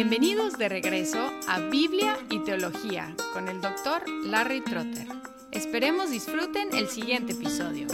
Bienvenidos 0.00 0.56
de 0.56 0.68
regreso 0.68 1.18
a 1.48 1.58
Biblia 1.58 2.16
y 2.30 2.38
Teología 2.44 3.16
con 3.32 3.48
el 3.48 3.60
doctor 3.60 4.08
Larry 4.26 4.60
Trotter. 4.60 5.08
Esperemos 5.50 6.12
disfruten 6.12 6.68
el 6.72 6.86
siguiente 6.86 7.32
episodio. 7.32 7.88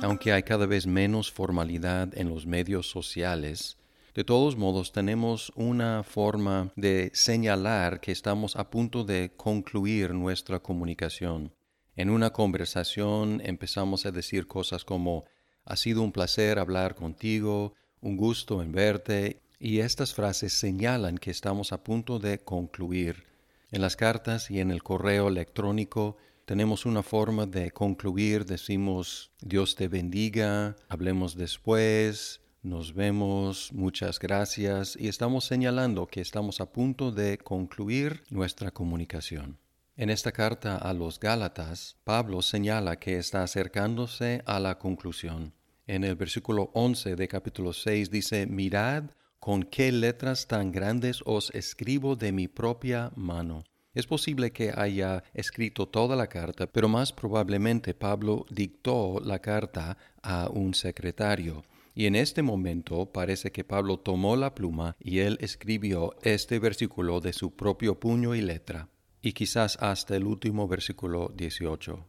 Aunque 0.00 0.32
hay 0.32 0.44
cada 0.44 0.66
vez 0.66 0.86
menos 0.86 1.32
formalidad 1.32 2.16
en 2.16 2.28
los 2.28 2.46
medios 2.46 2.88
sociales, 2.88 3.78
de 4.14 4.22
todos 4.22 4.56
modos 4.56 4.92
tenemos 4.92 5.52
una 5.56 6.04
forma 6.04 6.70
de 6.76 7.10
señalar 7.14 7.98
que 7.98 8.12
estamos 8.12 8.54
a 8.54 8.70
punto 8.70 9.02
de 9.02 9.32
concluir 9.36 10.14
nuestra 10.14 10.60
comunicación. 10.60 11.52
En 11.94 12.08
una 12.08 12.30
conversación 12.30 13.42
empezamos 13.44 14.06
a 14.06 14.12
decir 14.12 14.46
cosas 14.46 14.82
como 14.84 15.26
ha 15.64 15.76
sido 15.76 16.02
un 16.02 16.12
placer 16.12 16.58
hablar 16.58 16.94
contigo, 16.94 17.74
un 18.00 18.16
gusto 18.16 18.62
en 18.62 18.72
verte, 18.72 19.40
y 19.58 19.78
estas 19.78 20.12
frases 20.12 20.52
señalan 20.52 21.18
que 21.18 21.30
estamos 21.30 21.72
a 21.72 21.84
punto 21.84 22.18
de 22.18 22.40
concluir. 22.40 23.24
En 23.70 23.80
las 23.80 23.96
cartas 23.96 24.50
y 24.50 24.60
en 24.60 24.70
el 24.70 24.82
correo 24.82 25.28
electrónico 25.28 26.16
tenemos 26.44 26.84
una 26.84 27.02
forma 27.02 27.46
de 27.46 27.70
concluir, 27.70 28.44
decimos 28.44 29.30
Dios 29.40 29.76
te 29.76 29.88
bendiga, 29.88 30.76
hablemos 30.88 31.36
después, 31.36 32.40
nos 32.62 32.94
vemos, 32.94 33.72
muchas 33.72 34.18
gracias, 34.18 34.96
y 34.98 35.08
estamos 35.08 35.44
señalando 35.44 36.06
que 36.06 36.20
estamos 36.20 36.60
a 36.60 36.66
punto 36.66 37.12
de 37.12 37.38
concluir 37.38 38.24
nuestra 38.30 38.72
comunicación. 38.72 39.61
En 39.94 40.08
esta 40.08 40.32
carta 40.32 40.78
a 40.78 40.94
los 40.94 41.20
Gálatas, 41.20 41.98
Pablo 42.02 42.40
señala 42.40 42.98
que 42.98 43.18
está 43.18 43.42
acercándose 43.42 44.42
a 44.46 44.58
la 44.58 44.78
conclusión. 44.78 45.52
En 45.86 46.02
el 46.02 46.14
versículo 46.14 46.70
11 46.72 47.14
de 47.14 47.28
capítulo 47.28 47.74
6 47.74 48.10
dice, 48.10 48.46
Mirad 48.46 49.10
con 49.38 49.64
qué 49.64 49.92
letras 49.92 50.46
tan 50.46 50.72
grandes 50.72 51.20
os 51.26 51.50
escribo 51.50 52.16
de 52.16 52.32
mi 52.32 52.48
propia 52.48 53.12
mano. 53.16 53.64
Es 53.92 54.06
posible 54.06 54.50
que 54.50 54.72
haya 54.74 55.24
escrito 55.34 55.86
toda 55.86 56.16
la 56.16 56.28
carta, 56.28 56.66
pero 56.66 56.88
más 56.88 57.12
probablemente 57.12 57.92
Pablo 57.92 58.46
dictó 58.48 59.20
la 59.22 59.40
carta 59.40 59.98
a 60.22 60.48
un 60.48 60.72
secretario. 60.72 61.64
Y 61.94 62.06
en 62.06 62.16
este 62.16 62.40
momento 62.40 63.12
parece 63.12 63.52
que 63.52 63.62
Pablo 63.62 63.98
tomó 63.98 64.36
la 64.36 64.54
pluma 64.54 64.96
y 64.98 65.18
él 65.18 65.36
escribió 65.42 66.14
este 66.22 66.58
versículo 66.58 67.20
de 67.20 67.34
su 67.34 67.54
propio 67.54 68.00
puño 68.00 68.34
y 68.34 68.40
letra 68.40 68.88
y 69.22 69.32
quizás 69.32 69.78
hasta 69.80 70.16
el 70.16 70.24
último 70.24 70.68
versículo 70.68 71.32
18. 71.34 72.04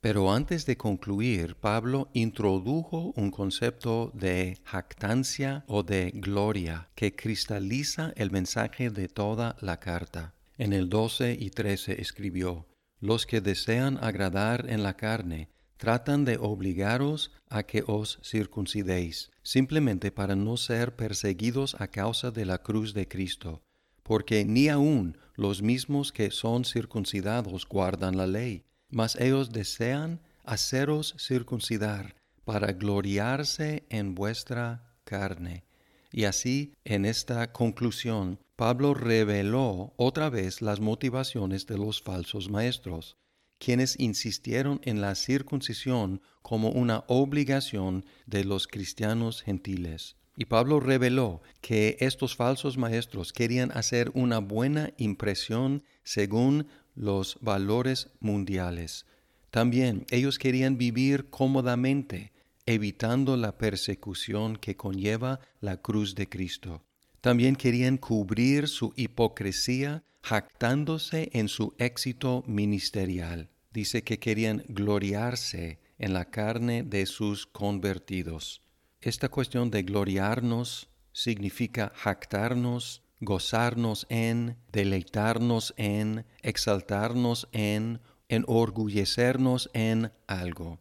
Pero 0.00 0.32
antes 0.32 0.66
de 0.66 0.76
concluir, 0.76 1.56
Pablo 1.56 2.08
introdujo 2.12 3.12
un 3.16 3.30
concepto 3.30 4.12
de 4.14 4.58
jactancia 4.64 5.64
o 5.66 5.82
de 5.82 6.12
gloria 6.14 6.88
que 6.94 7.16
cristaliza 7.16 8.12
el 8.16 8.30
mensaje 8.30 8.90
de 8.90 9.08
toda 9.08 9.56
la 9.60 9.80
carta. 9.80 10.34
En 10.56 10.72
el 10.72 10.88
12 10.88 11.36
y 11.38 11.50
13 11.50 12.00
escribió, 12.00 12.66
Los 13.00 13.26
que 13.26 13.40
desean 13.40 13.98
agradar 14.02 14.66
en 14.68 14.82
la 14.82 14.96
carne 14.96 15.48
tratan 15.76 16.24
de 16.24 16.36
obligaros 16.38 17.32
a 17.48 17.64
que 17.64 17.82
os 17.86 18.20
circuncidéis, 18.24 19.30
simplemente 19.42 20.10
para 20.10 20.36
no 20.36 20.56
ser 20.56 20.94
perseguidos 20.94 21.76
a 21.80 21.88
causa 21.88 22.30
de 22.30 22.44
la 22.44 22.58
cruz 22.58 22.94
de 22.94 23.06
Cristo 23.06 23.62
porque 24.08 24.46
ni 24.46 24.68
aun 24.68 25.18
los 25.38 25.62
mismos 25.62 26.10
que 26.10 26.32
son 26.32 26.64
circuncidados 26.64 27.64
guardan 27.64 28.16
la 28.16 28.26
ley, 28.26 28.64
mas 28.90 29.14
ellos 29.14 29.52
desean 29.52 30.20
haceros 30.44 31.14
circuncidar 31.16 32.16
para 32.44 32.72
gloriarse 32.72 33.84
en 33.88 34.16
vuestra 34.16 34.96
carne. 35.04 35.64
Y 36.10 36.24
así, 36.24 36.74
en 36.84 37.04
esta 37.04 37.52
conclusión, 37.52 38.40
Pablo 38.56 38.94
reveló 38.94 39.94
otra 39.96 40.28
vez 40.28 40.60
las 40.60 40.80
motivaciones 40.80 41.68
de 41.68 41.78
los 41.78 42.02
falsos 42.02 42.50
maestros, 42.50 43.16
quienes 43.58 43.94
insistieron 44.00 44.80
en 44.82 45.00
la 45.00 45.14
circuncisión 45.14 46.20
como 46.42 46.70
una 46.70 47.04
obligación 47.06 48.04
de 48.26 48.42
los 48.42 48.66
cristianos 48.66 49.42
gentiles. 49.42 50.16
Y 50.40 50.44
Pablo 50.44 50.78
reveló 50.78 51.42
que 51.60 51.96
estos 51.98 52.36
falsos 52.36 52.78
maestros 52.78 53.32
querían 53.32 53.72
hacer 53.72 54.12
una 54.14 54.38
buena 54.38 54.92
impresión 54.96 55.82
según 56.04 56.68
los 56.94 57.38
valores 57.40 58.10
mundiales. 58.20 59.04
También 59.50 60.06
ellos 60.10 60.38
querían 60.38 60.78
vivir 60.78 61.28
cómodamente, 61.28 62.30
evitando 62.66 63.36
la 63.36 63.58
persecución 63.58 64.56
que 64.56 64.76
conlleva 64.76 65.40
la 65.60 65.78
cruz 65.78 66.14
de 66.14 66.28
Cristo. 66.28 66.84
También 67.20 67.56
querían 67.56 67.96
cubrir 67.96 68.68
su 68.68 68.92
hipocresía 68.94 70.04
jactándose 70.22 71.30
en 71.32 71.48
su 71.48 71.74
éxito 71.78 72.44
ministerial. 72.46 73.48
Dice 73.72 74.04
que 74.04 74.20
querían 74.20 74.62
gloriarse 74.68 75.80
en 75.98 76.12
la 76.12 76.26
carne 76.26 76.84
de 76.84 77.06
sus 77.06 77.44
convertidos. 77.44 78.62
Esta 79.00 79.28
cuestión 79.28 79.70
de 79.70 79.84
gloriarnos 79.84 80.88
significa 81.12 81.92
jactarnos, 81.94 83.02
gozarnos 83.20 84.06
en, 84.08 84.56
deleitarnos 84.72 85.72
en, 85.76 86.26
exaltarnos 86.42 87.48
en, 87.52 88.00
enorgullecernos 88.28 89.70
en 89.72 90.10
algo. 90.26 90.80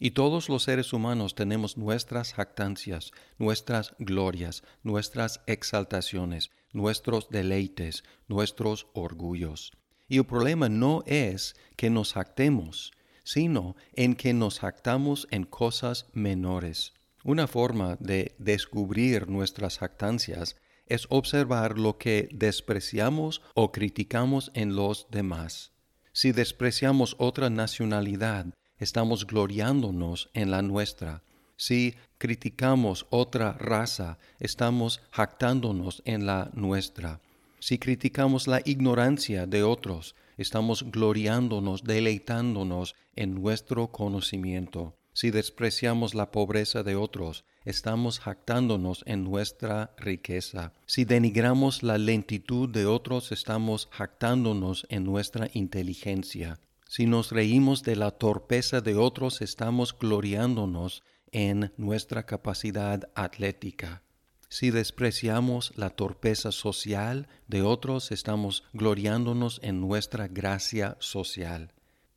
Y 0.00 0.10
todos 0.10 0.48
los 0.48 0.64
seres 0.64 0.92
humanos 0.92 1.36
tenemos 1.36 1.76
nuestras 1.76 2.34
jactancias, 2.34 3.12
nuestras 3.38 3.94
glorias, 4.00 4.64
nuestras 4.82 5.40
exaltaciones, 5.46 6.50
nuestros 6.72 7.30
deleites, 7.30 8.02
nuestros 8.26 8.88
orgullos. 8.92 9.70
Y 10.08 10.18
el 10.18 10.24
problema 10.24 10.68
no 10.68 11.04
es 11.06 11.54
que 11.76 11.90
nos 11.90 12.14
jactemos, 12.14 12.92
sino 13.22 13.76
en 13.92 14.16
que 14.16 14.34
nos 14.34 14.58
jactamos 14.58 15.28
en 15.30 15.44
cosas 15.44 16.06
menores. 16.12 16.92
Una 17.24 17.46
forma 17.46 17.96
de 18.00 18.34
descubrir 18.38 19.28
nuestras 19.28 19.78
jactancias 19.78 20.56
es 20.86 21.06
observar 21.08 21.78
lo 21.78 21.96
que 21.96 22.28
despreciamos 22.32 23.42
o 23.54 23.70
criticamos 23.70 24.50
en 24.54 24.74
los 24.74 25.06
demás. 25.10 25.72
Si 26.12 26.32
despreciamos 26.32 27.14
otra 27.18 27.48
nacionalidad, 27.48 28.46
estamos 28.78 29.26
gloriándonos 29.26 30.30
en 30.34 30.50
la 30.50 30.62
nuestra. 30.62 31.22
Si 31.56 31.94
criticamos 32.18 33.06
otra 33.10 33.52
raza, 33.52 34.18
estamos 34.40 35.00
jactándonos 35.12 36.02
en 36.04 36.26
la 36.26 36.50
nuestra. 36.54 37.20
Si 37.60 37.78
criticamos 37.78 38.48
la 38.48 38.60
ignorancia 38.64 39.46
de 39.46 39.62
otros, 39.62 40.16
estamos 40.36 40.90
gloriándonos, 40.90 41.84
deleitándonos 41.84 42.96
en 43.14 43.34
nuestro 43.34 43.92
conocimiento. 43.92 44.96
Si 45.14 45.30
despreciamos 45.30 46.14
la 46.14 46.30
pobreza 46.30 46.82
de 46.82 46.96
otros, 46.96 47.44
estamos 47.64 48.18
jactándonos 48.18 49.02
en 49.06 49.24
nuestra 49.24 49.94
riqueza. 49.98 50.72
Si 50.86 51.04
denigramos 51.04 51.82
la 51.82 51.98
lentitud 51.98 52.68
de 52.68 52.86
otros, 52.86 53.30
estamos 53.30 53.88
jactándonos 53.90 54.86
en 54.88 55.04
nuestra 55.04 55.50
inteligencia. 55.52 56.58
Si 56.88 57.06
nos 57.06 57.30
reímos 57.30 57.82
de 57.82 57.96
la 57.96 58.10
torpeza 58.10 58.80
de 58.80 58.96
otros, 58.96 59.42
estamos 59.42 59.96
gloriándonos 59.98 61.02
en 61.30 61.72
nuestra 61.76 62.24
capacidad 62.24 63.10
atlética. 63.14 64.02
Si 64.48 64.70
despreciamos 64.70 65.72
la 65.76 65.88
torpeza 65.90 66.52
social 66.52 67.28
de 67.48 67.62
otros, 67.62 68.12
estamos 68.12 68.64
gloriándonos 68.74 69.60
en 69.62 69.80
nuestra 69.80 70.28
gracia 70.28 70.96
social. 71.00 71.72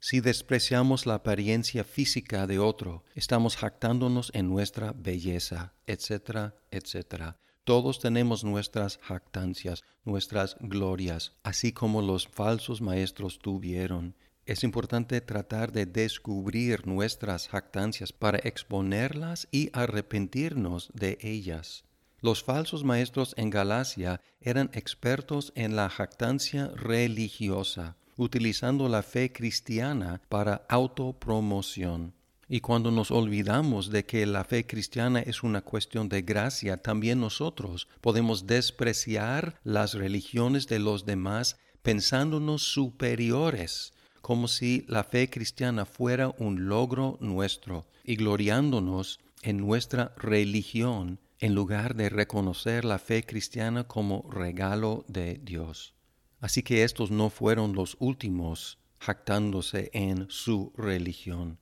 Si 0.08 0.20
despreciamos 0.20 1.08
la 1.08 1.16
apariencia 1.16 1.84
física 1.84 2.46
de 2.46 2.60
otro, 2.60 3.04
estamos 3.16 3.58
jactándonos 3.58 4.30
en 4.36 4.48
nuestra 4.48 4.94
belleza, 4.96 5.74
etcétera, 5.88 6.54
etcétera. 6.70 7.40
Todos 7.64 8.00
tenemos 8.00 8.44
nuestras 8.44 9.00
jactancias, 9.00 9.84
nuestras 10.04 10.58
glorias, 10.60 11.34
así 11.42 11.72
como 11.72 12.04
los 12.04 12.28
falsos 12.28 12.82
maestros 12.82 13.40
tuvieron. 13.40 14.16
Es 14.46 14.64
importante 14.64 15.22
tratar 15.22 15.72
de 15.72 15.88
descubrir 15.88 16.86
nuestras 16.86 17.48
jactancias 17.48 18.14
para 18.14 18.38
exponerlas 18.38 19.48
y 19.50 19.72
arrepentirnos 19.74 20.92
de 20.94 21.18
ellas. 21.20 21.84
Los 22.22 22.44
falsos 22.44 22.84
maestros 22.84 23.34
en 23.38 23.50
Galacia 23.50 24.22
eran 24.40 24.70
expertos 24.74 25.52
en 25.56 25.76
la 25.76 25.90
jactancia 25.90 26.68
religiosa 26.76 27.98
utilizando 28.18 28.90
la 28.90 29.04
fe 29.04 29.32
cristiana 29.32 30.22
para 30.30 30.66
autopromoción. 30.70 32.14
Y 32.48 32.60
cuando 32.60 32.92
nos 32.92 33.10
olvidamos 33.10 33.90
de 33.90 34.06
que 34.06 34.26
la 34.26 34.44
fe 34.44 34.68
cristiana 34.68 35.20
es 35.20 35.42
una 35.42 35.62
cuestión 35.62 36.10
de 36.10 36.22
gracia, 36.22 36.78
también 36.78 37.20
nosotros 37.20 37.88
podemos 38.02 38.46
despreciar 38.46 39.60
las 39.64 39.94
religiones 39.94 40.68
de 40.68 40.80
los 40.80 41.06
demás 41.06 41.58
pensándonos 41.82 42.62
superiores, 42.62 43.94
como 44.22 44.48
si 44.48 44.86
la 44.88 45.04
fe 45.04 45.30
cristiana 45.30 45.86
fuera 45.86 46.34
un 46.38 46.68
logro 46.68 47.18
nuestro 47.20 47.88
y 48.04 48.16
gloriándonos 48.16 49.20
en 49.42 49.58
nuestra 49.58 50.14
religión 50.18 51.20
en 51.40 51.54
lugar 51.54 51.96
de 51.96 52.10
reconocer 52.10 52.86
la 52.86 52.98
fe 52.98 53.24
cristiana 53.24 53.84
como 53.84 54.28
regalo 54.32 55.04
de 55.08 55.40
Dios. 55.44 55.94
Así 56.40 56.64
que 56.64 56.84
estos 56.84 57.12
no 57.12 57.30
fueron 57.30 57.74
los 57.74 57.98
últimos 58.00 58.80
jactándose 59.00 59.90
en 59.94 60.28
su 60.30 60.74
religión. 60.76 61.60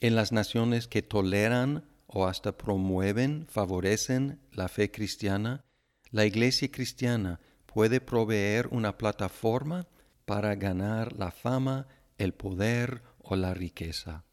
En 0.00 0.16
las 0.16 0.32
naciones 0.32 0.88
que 0.88 1.02
toleran 1.02 1.84
o 2.06 2.26
hasta 2.26 2.56
promueven, 2.56 3.46
favorecen 3.48 4.40
la 4.52 4.68
fe 4.68 4.90
cristiana, 4.90 5.64
la 6.10 6.26
iglesia 6.26 6.70
cristiana 6.70 7.40
puede 7.66 8.00
proveer 8.00 8.68
una 8.68 8.96
plataforma 8.96 9.88
para 10.24 10.54
ganar 10.54 11.12
la 11.14 11.30
fama, 11.30 11.88
el 12.18 12.32
poder 12.32 13.02
o 13.18 13.36
la 13.36 13.54
riqueza. 13.54 14.24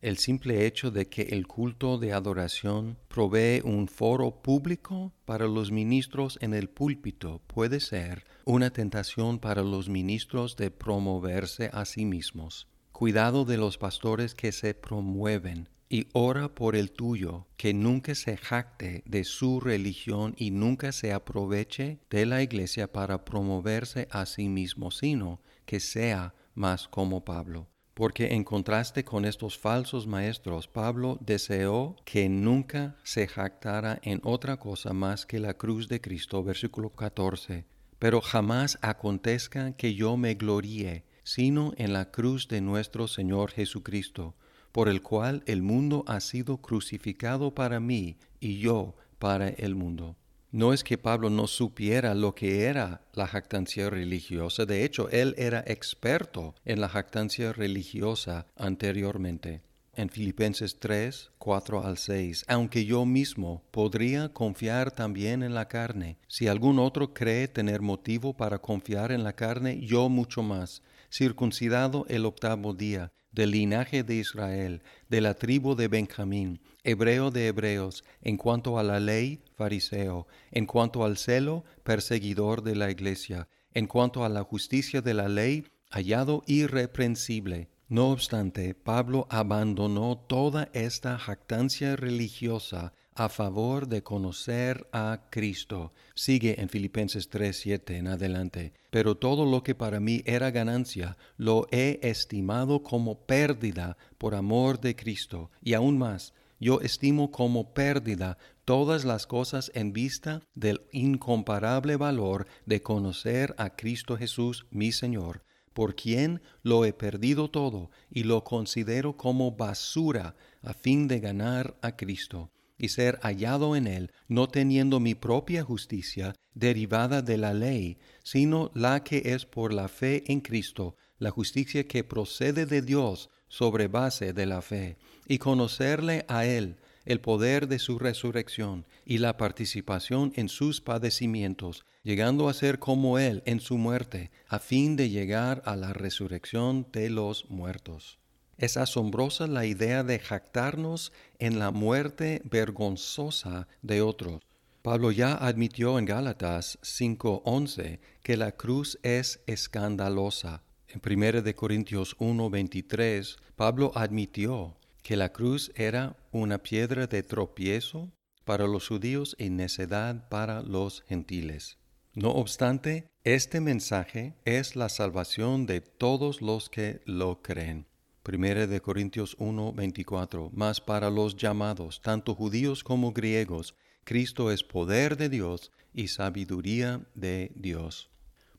El 0.00 0.16
simple 0.16 0.66
hecho 0.66 0.90
de 0.90 1.10
que 1.10 1.22
el 1.22 1.46
culto 1.46 1.98
de 1.98 2.14
adoración 2.14 2.96
provee 3.08 3.60
un 3.62 3.86
foro 3.86 4.40
público 4.40 5.12
para 5.26 5.46
los 5.46 5.70
ministros 5.70 6.38
en 6.40 6.54
el 6.54 6.70
púlpito 6.70 7.42
puede 7.46 7.80
ser 7.80 8.24
una 8.46 8.70
tentación 8.70 9.38
para 9.38 9.62
los 9.62 9.90
ministros 9.90 10.56
de 10.56 10.70
promoverse 10.70 11.68
a 11.74 11.84
sí 11.84 12.06
mismos. 12.06 12.66
Cuidado 12.92 13.44
de 13.44 13.58
los 13.58 13.76
pastores 13.76 14.34
que 14.34 14.52
se 14.52 14.72
promueven 14.72 15.68
y 15.90 16.08
ora 16.14 16.54
por 16.54 16.76
el 16.76 16.92
tuyo, 16.92 17.46
que 17.58 17.74
nunca 17.74 18.14
se 18.14 18.38
jacte 18.38 19.02
de 19.04 19.24
su 19.24 19.60
religión 19.60 20.34
y 20.38 20.50
nunca 20.50 20.92
se 20.92 21.12
aproveche 21.12 21.98
de 22.08 22.24
la 22.24 22.42
iglesia 22.42 22.90
para 22.90 23.26
promoverse 23.26 24.08
a 24.10 24.24
sí 24.24 24.48
mismo, 24.48 24.90
sino 24.92 25.42
que 25.66 25.78
sea 25.78 26.32
más 26.54 26.88
como 26.88 27.22
Pablo 27.22 27.68
porque 28.00 28.32
en 28.32 28.44
contraste 28.44 29.04
con 29.04 29.26
estos 29.26 29.58
falsos 29.58 30.06
maestros, 30.06 30.66
Pablo 30.66 31.18
deseó 31.20 31.96
que 32.06 32.30
nunca 32.30 32.96
se 33.02 33.26
jactara 33.26 33.98
en 34.02 34.22
otra 34.24 34.56
cosa 34.56 34.94
más 34.94 35.26
que 35.26 35.38
la 35.38 35.52
cruz 35.52 35.86
de 35.86 36.00
Cristo, 36.00 36.42
versículo 36.42 36.88
14. 36.88 37.66
Pero 37.98 38.22
jamás 38.22 38.78
acontezca 38.80 39.72
que 39.72 39.94
yo 39.94 40.16
me 40.16 40.32
gloríe, 40.32 41.04
sino 41.24 41.74
en 41.76 41.92
la 41.92 42.10
cruz 42.10 42.48
de 42.48 42.62
nuestro 42.62 43.06
Señor 43.06 43.50
Jesucristo, 43.50 44.34
por 44.72 44.88
el 44.88 45.02
cual 45.02 45.42
el 45.44 45.60
mundo 45.60 46.02
ha 46.06 46.20
sido 46.20 46.56
crucificado 46.56 47.54
para 47.54 47.80
mí 47.80 48.16
y 48.40 48.60
yo 48.60 48.96
para 49.18 49.50
el 49.50 49.74
mundo. 49.74 50.16
No 50.52 50.72
es 50.72 50.82
que 50.82 50.98
Pablo 50.98 51.30
no 51.30 51.46
supiera 51.46 52.12
lo 52.14 52.34
que 52.34 52.64
era 52.64 53.02
la 53.12 53.28
jactancia 53.28 53.88
religiosa, 53.88 54.66
de 54.66 54.84
hecho, 54.84 55.08
él 55.10 55.36
era 55.38 55.62
experto 55.64 56.56
en 56.64 56.80
la 56.80 56.88
jactancia 56.88 57.52
religiosa 57.52 58.46
anteriormente. 58.56 59.62
En 59.94 60.08
Filipenses 60.08 60.80
3, 60.80 61.30
4 61.38 61.84
al 61.84 61.98
6, 61.98 62.46
aunque 62.48 62.84
yo 62.84 63.06
mismo 63.06 63.62
podría 63.70 64.30
confiar 64.30 64.90
también 64.90 65.44
en 65.44 65.54
la 65.54 65.68
carne, 65.68 66.18
si 66.26 66.48
algún 66.48 66.80
otro 66.80 67.14
cree 67.14 67.46
tener 67.46 67.80
motivo 67.80 68.36
para 68.36 68.58
confiar 68.58 69.12
en 69.12 69.22
la 69.22 69.34
carne, 69.34 69.78
yo 69.80 70.08
mucho 70.08 70.42
más, 70.42 70.82
circuncidado 71.12 72.06
el 72.08 72.26
octavo 72.26 72.74
día, 72.74 73.12
del 73.32 73.52
linaje 73.52 74.02
de 74.02 74.16
Israel, 74.16 74.82
de 75.08 75.20
la 75.20 75.34
tribu 75.34 75.74
de 75.74 75.88
Benjamín, 75.88 76.60
hebreo 76.84 77.30
de 77.30 77.46
hebreos, 77.46 78.04
en 78.22 78.36
cuanto 78.36 78.78
a 78.78 78.82
la 78.82 79.00
ley, 79.00 79.42
fariseo, 79.54 80.26
en 80.50 80.66
cuanto 80.66 81.04
al 81.04 81.16
celo, 81.16 81.64
perseguidor 81.84 82.62
de 82.62 82.76
la 82.76 82.90
iglesia, 82.90 83.48
en 83.72 83.86
cuanto 83.86 84.24
a 84.24 84.28
la 84.28 84.42
justicia 84.42 85.00
de 85.00 85.14
la 85.14 85.28
ley, 85.28 85.64
hallado 85.90 86.42
irreprensible. 86.46 87.70
No 87.88 88.10
obstante, 88.10 88.74
Pablo 88.74 89.26
abandonó 89.30 90.16
toda 90.16 90.68
esta 90.72 91.18
jactancia 91.18 91.96
religiosa 91.96 92.92
a 93.20 93.28
favor 93.28 93.86
de 93.86 94.02
conocer 94.02 94.88
a 94.92 95.28
Cristo. 95.28 95.92
Sigue 96.14 96.58
en 96.58 96.70
Filipenses 96.70 97.28
3:7 97.28 97.98
en 97.98 98.06
adelante. 98.06 98.72
Pero 98.88 99.14
todo 99.14 99.44
lo 99.44 99.62
que 99.62 99.74
para 99.74 100.00
mí 100.00 100.22
era 100.24 100.50
ganancia, 100.50 101.18
lo 101.36 101.66
he 101.70 102.00
estimado 102.02 102.82
como 102.82 103.26
pérdida 103.26 103.98
por 104.16 104.34
amor 104.34 104.80
de 104.80 104.96
Cristo. 104.96 105.50
Y 105.62 105.74
aún 105.74 105.98
más, 105.98 106.32
yo 106.58 106.80
estimo 106.80 107.30
como 107.30 107.74
pérdida 107.74 108.38
todas 108.64 109.04
las 109.04 109.26
cosas 109.26 109.70
en 109.74 109.92
vista 109.92 110.40
del 110.54 110.80
incomparable 110.90 111.96
valor 111.96 112.46
de 112.64 112.80
conocer 112.80 113.54
a 113.58 113.76
Cristo 113.76 114.16
Jesús 114.16 114.66
mi 114.70 114.92
Señor, 114.92 115.44
por 115.74 115.94
quien 115.94 116.40
lo 116.62 116.86
he 116.86 116.94
perdido 116.94 117.50
todo 117.50 117.90
y 118.10 118.22
lo 118.22 118.44
considero 118.44 119.18
como 119.18 119.52
basura 119.52 120.36
a 120.62 120.72
fin 120.72 121.06
de 121.06 121.20
ganar 121.20 121.76
a 121.82 121.96
Cristo 121.96 122.50
y 122.80 122.88
ser 122.88 123.18
hallado 123.22 123.76
en 123.76 123.86
él, 123.86 124.10
no 124.26 124.48
teniendo 124.48 124.98
mi 124.98 125.14
propia 125.14 125.62
justicia 125.62 126.34
derivada 126.54 127.20
de 127.20 127.36
la 127.36 127.52
ley, 127.52 127.98
sino 128.24 128.70
la 128.74 129.04
que 129.04 129.22
es 129.26 129.44
por 129.44 129.72
la 129.72 129.88
fe 129.88 130.24
en 130.32 130.40
Cristo, 130.40 130.96
la 131.18 131.30
justicia 131.30 131.86
que 131.86 132.04
procede 132.04 132.64
de 132.64 132.80
Dios 132.80 133.28
sobre 133.48 133.86
base 133.88 134.32
de 134.32 134.46
la 134.46 134.62
fe, 134.62 134.96
y 135.28 135.38
conocerle 135.38 136.24
a 136.28 136.46
él, 136.46 136.76
el 137.04 137.20
poder 137.20 137.68
de 137.68 137.78
su 137.78 137.98
resurrección 137.98 138.86
y 139.04 139.18
la 139.18 139.36
participación 139.36 140.32
en 140.36 140.48
sus 140.48 140.80
padecimientos, 140.80 141.84
llegando 142.02 142.48
a 142.48 142.54
ser 142.54 142.78
como 142.78 143.18
él 143.18 143.42
en 143.44 143.60
su 143.60 143.76
muerte, 143.76 144.30
a 144.48 144.58
fin 144.58 144.96
de 144.96 145.10
llegar 145.10 145.62
a 145.66 145.76
la 145.76 145.92
resurrección 145.92 146.86
de 146.92 147.10
los 147.10 147.50
muertos. 147.50 148.19
Es 148.60 148.76
asombrosa 148.76 149.46
la 149.46 149.64
idea 149.64 150.04
de 150.04 150.18
jactarnos 150.18 151.14
en 151.38 151.58
la 151.58 151.70
muerte 151.70 152.42
vergonzosa 152.44 153.68
de 153.80 154.02
otros. 154.02 154.42
Pablo 154.82 155.12
ya 155.12 155.32
admitió 155.32 155.98
en 155.98 156.04
Gálatas 156.04 156.78
5:11 156.82 158.00
que 158.22 158.36
la 158.36 158.52
cruz 158.52 158.98
es 159.02 159.40
escandalosa. 159.46 160.62
En 160.88 161.00
1 161.00 161.40
de 161.40 161.54
Corintios 161.54 162.16
1:23, 162.18 163.38
Pablo 163.56 163.92
admitió 163.94 164.76
que 165.02 165.16
la 165.16 165.32
cruz 165.32 165.72
era 165.74 166.18
una 166.30 166.58
piedra 166.58 167.06
de 167.06 167.22
tropiezo 167.22 168.12
para 168.44 168.66
los 168.66 168.88
judíos 168.88 169.36
y 169.38 169.48
necedad 169.48 170.28
para 170.28 170.60
los 170.60 171.02
gentiles. 171.08 171.78
No 172.12 172.32
obstante, 172.32 173.08
este 173.24 173.62
mensaje 173.62 174.34
es 174.44 174.76
la 174.76 174.90
salvación 174.90 175.64
de 175.64 175.80
todos 175.80 176.42
los 176.42 176.68
que 176.68 177.00
lo 177.06 177.40
creen. 177.40 177.89
Primera 178.30 178.68
de 178.68 178.80
Corintios 178.80 179.34
1, 179.40 179.72
24. 179.72 180.52
Mas 180.54 180.80
para 180.80 181.10
los 181.10 181.34
llamados, 181.34 182.00
tanto 182.00 182.36
judíos 182.36 182.84
como 182.84 183.10
griegos, 183.10 183.74
Cristo 184.04 184.52
es 184.52 184.62
poder 184.62 185.16
de 185.16 185.28
Dios 185.28 185.72
y 185.92 186.06
sabiduría 186.06 187.04
de 187.16 187.50
Dios. 187.56 188.08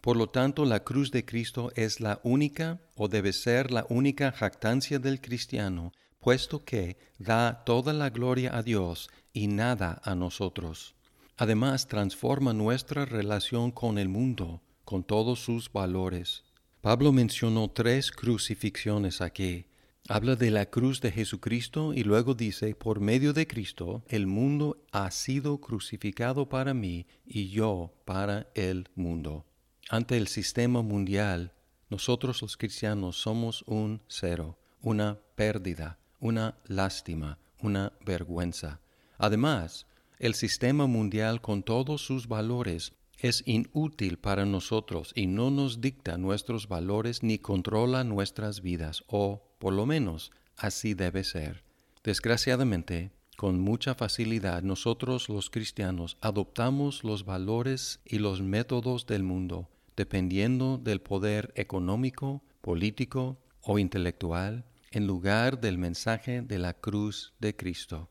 Por 0.02 0.18
lo 0.18 0.28
tanto, 0.28 0.66
la 0.66 0.84
cruz 0.84 1.10
de 1.12 1.24
Cristo 1.24 1.72
es 1.78 2.02
la 2.02 2.20
única 2.26 2.82
o 2.98 3.08
debe 3.08 3.32
ser 3.32 3.72
la 3.72 3.86
única 3.88 4.34
jactancia 4.34 5.00
del 5.00 5.22
cristiano, 5.22 5.94
puesto 6.20 6.66
que 6.66 6.98
da 7.18 7.64
toda 7.64 7.94
la 7.94 8.10
gloria 8.10 8.54
a 8.54 8.64
Dios 8.64 9.10
y 9.32 9.48
nada 9.48 10.02
a 10.04 10.16
nosotros. 10.16 10.96
Además, 11.38 11.88
transforma 11.88 12.52
nuestra 12.52 13.06
relación 13.06 13.72
con 13.72 13.98
el 13.98 14.10
mundo, 14.10 14.62
con 14.84 15.06
todos 15.06 15.40
sus 15.40 15.72
valores. 15.72 16.44
Pablo 16.82 17.12
mencionó 17.12 17.70
tres 17.70 18.12
crucifixiones 18.12 19.22
aquí. 19.22 19.68
Habla 20.10 20.36
de 20.36 20.50
la 20.50 20.66
cruz 20.66 21.00
de 21.00 21.12
Jesucristo 21.12 21.94
y 21.94 22.04
luego 22.04 22.34
dice, 22.34 22.74
por 22.74 23.00
medio 23.00 23.34
de 23.34 23.46
Cristo, 23.46 24.04
el 24.08 24.26
mundo 24.26 24.84
ha 24.92 25.12
sido 25.12 25.62
crucificado 25.62 26.50
para 26.50 26.74
mí 26.74 27.06
y 27.24 27.50
yo 27.50 27.94
para 28.04 28.48
el 28.56 28.90
mundo. 28.96 29.46
Ante 29.92 30.18
el 30.18 30.28
sistema 30.28 30.82
mundial, 30.82 31.54
nosotros 31.92 32.42
los 32.42 32.58
cristianos 32.58 33.16
somos 33.16 33.64
un 33.68 34.02
cero, 34.08 34.58
una 34.82 35.20
pérdida, 35.36 36.00
una 36.20 36.58
lástima, 36.66 37.38
una 37.60 37.94
vergüenza. 38.04 38.82
Además, 39.20 39.86
el 40.18 40.34
sistema 40.34 40.88
mundial 40.88 41.42
con 41.42 41.62
todos 41.62 42.02
sus 42.02 42.28
valores 42.28 42.94
es 43.22 43.44
inútil 43.46 44.18
para 44.18 44.46
nosotros 44.46 45.14
y 45.16 45.28
no 45.28 45.52
nos 45.52 45.80
dicta 45.80 46.18
nuestros 46.18 46.68
valores 46.68 47.22
ni 47.22 47.38
controla 47.38 48.04
nuestras 48.04 48.62
vidas, 48.62 49.04
o 49.08 49.44
por 49.60 49.74
lo 49.74 49.86
menos 49.86 50.32
así 50.58 50.96
debe 50.96 51.24
ser. 51.24 51.64
Desgraciadamente, 52.04 53.12
con 53.38 53.60
mucha 53.60 53.94
facilidad 53.94 54.64
nosotros 54.64 55.30
los 55.30 55.52
cristianos 55.52 56.18
adoptamos 56.20 57.04
los 57.04 57.24
valores 57.24 58.00
y 58.06 58.18
los 58.18 58.42
métodos 58.42 59.06
del 59.06 59.22
mundo, 59.22 59.70
dependiendo 59.96 60.80
del 60.80 61.00
poder 61.00 61.54
económico, 61.56 62.44
político 62.62 63.38
o 63.62 63.78
intelectual, 63.78 64.66
en 64.90 65.06
lugar 65.06 65.62
del 65.62 65.78
mensaje 65.78 66.42
de 66.42 66.58
la 66.58 66.74
cruz 66.74 67.34
de 67.40 67.56
Cristo. 67.56 68.10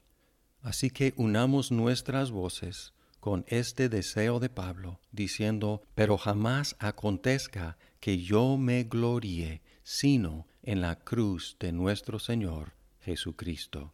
Así 0.62 0.90
que 0.90 1.14
unamos 1.16 1.72
nuestras 1.72 2.30
voces 2.30 2.92
con 3.20 3.44
este 3.48 3.88
deseo 3.88 4.40
de 4.40 4.48
Pablo, 4.48 4.98
diciendo, 5.12 5.82
pero 5.94 6.18
jamás 6.18 6.74
acontezca 6.78 7.76
que 8.00 8.18
yo 8.18 8.56
me 8.56 8.84
gloríe, 8.84 9.62
sino 9.82 10.46
en 10.62 10.80
la 10.80 10.96
cruz 10.96 11.56
de 11.60 11.72
nuestro 11.72 12.18
Señor 12.18 12.72
Jesucristo. 13.00 13.92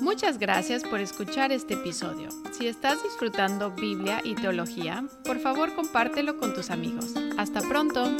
Muchas 0.00 0.38
gracias 0.38 0.84
por 0.84 1.00
escuchar 1.00 1.50
este 1.50 1.74
episodio. 1.74 2.28
Si 2.52 2.68
estás 2.68 3.02
disfrutando 3.02 3.70
Biblia 3.70 4.20
y 4.22 4.34
teología, 4.34 5.04
por 5.24 5.40
favor 5.40 5.74
compártelo 5.74 6.36
con 6.38 6.54
tus 6.54 6.70
amigos. 6.70 7.14
Hasta 7.38 7.60
pronto. 7.62 8.14